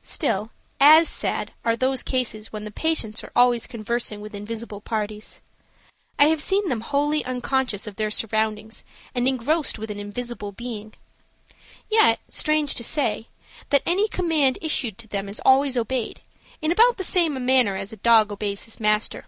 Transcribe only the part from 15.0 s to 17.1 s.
them is always obeyed, in about the